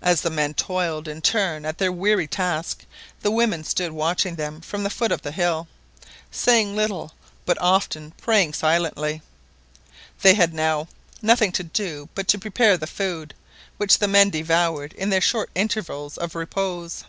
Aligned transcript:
As 0.00 0.22
the 0.22 0.30
men 0.30 0.54
toiled 0.54 1.06
in 1.06 1.20
turn 1.20 1.66
at 1.66 1.76
their 1.76 1.92
weary 1.92 2.26
task 2.26 2.86
the 3.20 3.30
women 3.30 3.62
stood 3.64 3.92
watching 3.92 4.34
them 4.36 4.62
from 4.62 4.82
the 4.82 4.88
foot 4.88 5.12
of 5.12 5.26
a 5.26 5.30
hill, 5.30 5.68
saying 6.30 6.74
little, 6.74 7.12
but 7.44 7.60
often 7.60 8.12
praying 8.12 8.54
silently. 8.54 9.20
They 10.22 10.32
had 10.32 10.54
now 10.54 10.88
nothing 11.20 11.52
to 11.52 11.62
do 11.64 12.08
but 12.14 12.26
to 12.28 12.38
prepare 12.38 12.78
the 12.78 12.86
food, 12.86 13.34
which 13.76 13.98
the 13.98 14.08
men 14.08 14.30
devoured 14.30 14.94
in 14.94 15.10
their 15.10 15.20
short 15.20 15.50
intervals 15.54 16.16
of 16.16 16.34
repose. 16.34 17.04